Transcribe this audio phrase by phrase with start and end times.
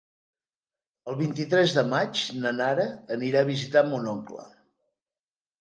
[1.11, 4.49] El vint-i-tres de maig na Nara anirà a visitar mon oncle.